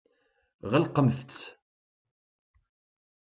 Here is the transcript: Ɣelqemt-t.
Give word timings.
Ɣelqemt-t. 0.71 1.33